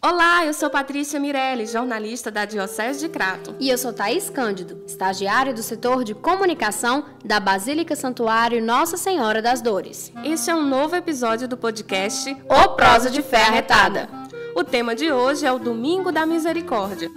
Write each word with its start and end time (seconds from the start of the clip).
Olá, 0.00 0.46
eu 0.46 0.54
sou 0.54 0.70
Patrícia 0.70 1.18
Mirelli, 1.18 1.66
jornalista 1.66 2.30
da 2.30 2.44
Diocese 2.44 3.00
de 3.00 3.08
Crato. 3.08 3.56
E 3.58 3.68
eu 3.68 3.76
sou 3.76 3.92
Thaís 3.92 4.30
Cândido, 4.30 4.80
estagiária 4.86 5.52
do 5.52 5.60
setor 5.60 6.04
de 6.04 6.14
comunicação 6.14 7.04
da 7.24 7.40
Basílica 7.40 7.96
Santuário 7.96 8.64
Nossa 8.64 8.96
Senhora 8.96 9.42
das 9.42 9.60
Dores. 9.60 10.12
Este 10.22 10.50
é 10.50 10.54
um 10.54 10.64
novo 10.64 10.94
episódio 10.94 11.48
do 11.48 11.56
podcast 11.56 12.30
O 12.48 12.68
Prosa 12.76 13.10
de 13.10 13.22
Fé 13.22 13.42
Arretada. 13.42 14.08
O 14.54 14.62
tema 14.62 14.94
de 14.94 15.10
hoje 15.10 15.44
é 15.44 15.52
o 15.52 15.58
Domingo 15.58 16.12
da 16.12 16.24
Misericórdia. 16.24 17.10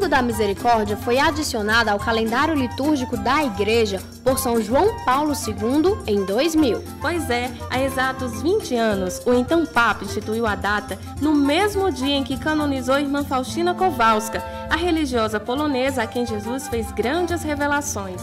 Da 0.00 0.22
Misericórdia 0.22 0.96
foi 0.96 1.18
adicionada 1.18 1.92
ao 1.92 1.98
calendário 1.98 2.54
litúrgico 2.54 3.16
da 3.16 3.44
Igreja 3.44 4.00
por 4.24 4.38
São 4.38 4.60
João 4.60 5.04
Paulo 5.04 5.32
II 5.32 5.98
em 6.06 6.24
2000. 6.24 6.82
Pois 7.00 7.28
é, 7.30 7.50
há 7.70 7.80
exatos 7.80 8.42
20 8.42 8.74
anos, 8.74 9.20
o 9.26 9.32
então 9.32 9.66
Papa 9.66 10.04
instituiu 10.04 10.46
a 10.46 10.54
data 10.54 10.98
no 11.20 11.34
mesmo 11.34 11.90
dia 11.90 12.16
em 12.16 12.24
que 12.24 12.38
canonizou 12.38 12.94
a 12.94 13.00
irmã 13.00 13.24
Faustina 13.24 13.74
Kowalska, 13.74 14.42
a 14.68 14.76
religiosa 14.76 15.38
polonesa 15.38 16.02
a 16.02 16.06
quem 16.06 16.26
Jesus 16.26 16.68
fez 16.68 16.90
grandes 16.92 17.42
revelações. 17.42 18.20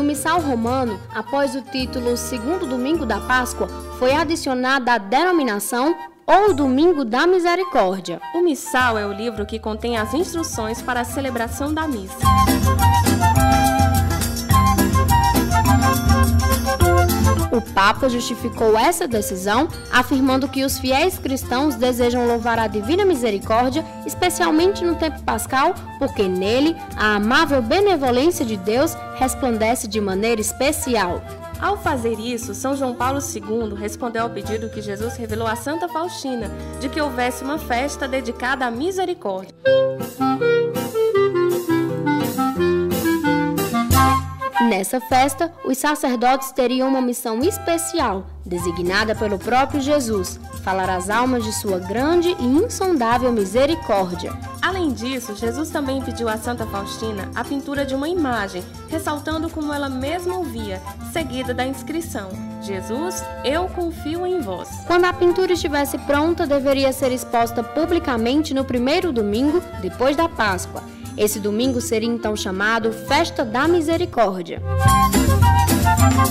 No 0.00 0.06
Missal 0.06 0.40
Romano, 0.40 0.98
após 1.14 1.54
o 1.54 1.60
título 1.60 2.16
Segundo 2.16 2.66
Domingo 2.66 3.04
da 3.04 3.20
Páscoa, 3.20 3.68
foi 3.98 4.14
adicionada 4.14 4.94
a 4.94 4.98
denominação 4.98 5.94
ou 6.26 6.54
Domingo 6.54 7.04
da 7.04 7.26
Misericórdia. 7.26 8.18
O 8.34 8.40
Missal 8.40 8.96
é 8.96 9.06
o 9.06 9.12
livro 9.12 9.44
que 9.44 9.58
contém 9.58 9.98
as 9.98 10.14
instruções 10.14 10.80
para 10.80 11.02
a 11.02 11.04
celebração 11.04 11.74
da 11.74 11.86
missa. 11.86 12.16
O 17.50 17.60
Papa 17.60 18.08
justificou 18.08 18.78
essa 18.78 19.08
decisão 19.08 19.68
afirmando 19.92 20.48
que 20.48 20.64
os 20.64 20.78
fiéis 20.78 21.18
cristãos 21.18 21.74
desejam 21.74 22.26
louvar 22.26 22.58
a 22.58 22.68
divina 22.68 23.04
misericórdia, 23.04 23.84
especialmente 24.06 24.84
no 24.84 24.94
tempo 24.94 25.22
pascal, 25.22 25.74
porque 25.98 26.28
nele 26.28 26.76
a 26.96 27.16
amável 27.16 27.60
benevolência 27.60 28.44
de 28.44 28.56
Deus 28.56 28.96
resplandece 29.16 29.88
de 29.88 30.00
maneira 30.00 30.40
especial. 30.40 31.20
Ao 31.60 31.76
fazer 31.76 32.18
isso, 32.18 32.54
São 32.54 32.74
João 32.74 32.94
Paulo 32.94 33.18
II 33.18 33.74
respondeu 33.74 34.22
ao 34.22 34.30
pedido 34.30 34.70
que 34.70 34.80
Jesus 34.80 35.16
revelou 35.16 35.46
a 35.46 35.56
Santa 35.56 35.88
Faustina 35.88 36.50
de 36.80 36.88
que 36.88 37.00
houvesse 37.00 37.44
uma 37.44 37.58
festa 37.58 38.08
dedicada 38.08 38.64
à 38.64 38.70
misericórdia. 38.70 39.54
Nessa 44.80 44.98
festa, 44.98 45.52
os 45.62 45.76
sacerdotes 45.76 46.52
teriam 46.52 46.88
uma 46.88 47.02
missão 47.02 47.40
especial, 47.40 48.24
designada 48.46 49.14
pelo 49.14 49.38
próprio 49.38 49.78
Jesus, 49.78 50.40
falar 50.64 50.88
às 50.88 51.10
almas 51.10 51.44
de 51.44 51.52
sua 51.52 51.78
grande 51.78 52.34
e 52.40 52.46
insondável 52.46 53.30
misericórdia. 53.30 54.32
Além 54.80 54.94
disso, 54.94 55.36
Jesus 55.36 55.68
também 55.68 56.00
pediu 56.00 56.26
a 56.26 56.38
Santa 56.38 56.64
Faustina 56.64 57.30
a 57.34 57.44
pintura 57.44 57.84
de 57.84 57.94
uma 57.94 58.08
imagem, 58.08 58.64
ressaltando 58.88 59.50
como 59.50 59.74
ela 59.74 59.90
mesma 59.90 60.38
ouvia, 60.38 60.80
seguida 61.12 61.52
da 61.52 61.66
inscrição: 61.66 62.30
Jesus, 62.62 63.22
eu 63.44 63.68
confio 63.68 64.26
em 64.26 64.40
vós. 64.40 64.70
Quando 64.86 65.04
a 65.04 65.12
pintura 65.12 65.52
estivesse 65.52 65.98
pronta, 65.98 66.46
deveria 66.46 66.94
ser 66.94 67.12
exposta 67.12 67.62
publicamente 67.62 68.54
no 68.54 68.64
primeiro 68.64 69.12
domingo 69.12 69.62
depois 69.82 70.16
da 70.16 70.30
Páscoa 70.30 70.82
esse 71.16 71.38
domingo 71.38 71.82
seria 71.82 72.08
então 72.08 72.34
chamado 72.34 72.92
Festa 72.92 73.44
da 73.44 73.68
Misericórdia. 73.68 74.62
Além 76.00 76.29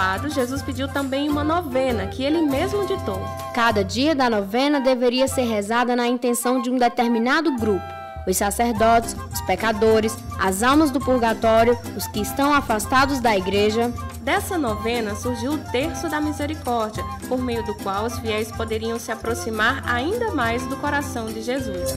quadro, 0.00 0.30
Jesus 0.30 0.62
pediu 0.62 0.88
também 0.88 1.28
uma 1.28 1.44
novena 1.44 2.06
que 2.06 2.24
ele 2.24 2.40
mesmo 2.40 2.86
ditou. 2.86 3.20
Cada 3.54 3.84
dia 3.84 4.14
da 4.14 4.30
novena 4.30 4.80
deveria 4.80 5.28
ser 5.28 5.42
rezada 5.42 5.94
na 5.94 6.08
intenção 6.08 6.62
de 6.62 6.70
um 6.70 6.78
determinado 6.78 7.54
grupo 7.56 7.84
os 8.26 8.36
sacerdotes, 8.36 9.16
os 9.32 9.40
pecadores, 9.42 10.16
as 10.38 10.62
almas 10.62 10.90
do 10.90 11.00
purgatório, 11.00 11.76
os 11.96 12.06
que 12.08 12.20
estão 12.20 12.54
afastados 12.54 13.18
da 13.20 13.36
igreja, 13.36 13.92
Dessa 14.22 14.58
novena 14.58 15.14
surgiu 15.14 15.52
o 15.52 15.58
Terço 15.72 16.06
da 16.06 16.20
Misericórdia, 16.20 17.02
por 17.26 17.40
meio 17.40 17.64
do 17.64 17.74
qual 17.76 18.04
os 18.04 18.18
fiéis 18.18 18.52
poderiam 18.52 18.98
se 18.98 19.10
aproximar 19.10 19.82
ainda 19.86 20.30
mais 20.32 20.64
do 20.66 20.76
coração 20.76 21.26
de 21.26 21.40
Jesus. 21.40 21.94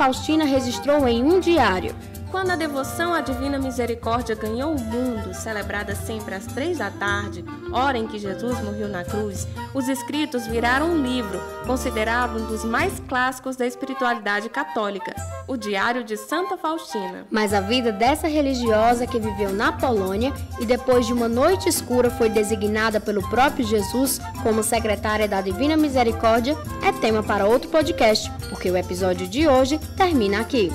Faustina 0.00 0.46
registrou 0.46 1.06
em 1.06 1.22
um 1.22 1.38
diário, 1.38 1.94
quando 2.30 2.50
a 2.50 2.56
devoção 2.56 3.12
à 3.12 3.20
Divina 3.20 3.58
Misericórdia 3.58 4.36
ganhou 4.36 4.74
o 4.74 4.80
mundo, 4.80 5.34
celebrada 5.34 5.94
sempre 5.94 6.34
às 6.34 6.46
três 6.46 6.78
da 6.78 6.90
tarde, 6.90 7.44
hora 7.72 7.98
em 7.98 8.06
que 8.06 8.18
Jesus 8.18 8.62
morreu 8.62 8.88
na 8.88 9.04
cruz, 9.04 9.46
os 9.74 9.88
escritos 9.88 10.46
viraram 10.46 10.90
um 10.90 11.02
livro, 11.02 11.40
considerado 11.66 12.38
um 12.38 12.46
dos 12.46 12.64
mais 12.64 13.00
clássicos 13.08 13.56
da 13.56 13.66
espiritualidade 13.66 14.48
católica, 14.48 15.14
o 15.48 15.56
Diário 15.56 16.04
de 16.04 16.16
Santa 16.16 16.56
Faustina. 16.56 17.26
Mas 17.30 17.52
a 17.52 17.60
vida 17.60 17.90
dessa 17.90 18.28
religiosa 18.28 19.06
que 19.06 19.18
viveu 19.18 19.52
na 19.52 19.72
Polônia 19.72 20.32
e 20.60 20.64
depois 20.64 21.06
de 21.06 21.12
uma 21.12 21.28
noite 21.28 21.68
escura 21.68 22.10
foi 22.10 22.28
designada 22.28 23.00
pelo 23.00 23.28
próprio 23.28 23.66
Jesus 23.66 24.20
como 24.42 24.62
secretária 24.62 25.26
da 25.26 25.40
Divina 25.40 25.76
Misericórdia 25.76 26.56
é 26.82 26.92
tema 26.92 27.22
para 27.22 27.46
outro 27.46 27.68
podcast, 27.68 28.30
porque 28.48 28.70
o 28.70 28.76
episódio 28.76 29.26
de 29.26 29.48
hoje 29.48 29.78
termina 29.96 30.40
aqui. 30.40 30.70